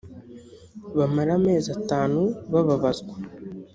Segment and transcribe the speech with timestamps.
[0.97, 3.13] bamare amezi atanu bababazwa